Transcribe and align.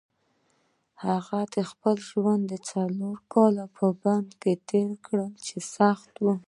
هغه 1.05 1.39
د 1.55 1.57
خپل 1.69 1.95
ژوند 2.09 2.49
څلور 2.69 3.15
کاله 3.33 3.65
په 3.77 3.85
بند 4.01 4.29
کې 4.41 4.53
تېر 4.69 4.91
کړل 5.05 5.31
چې 5.47 5.57
سخت 5.75 6.11
وو. 6.23 6.35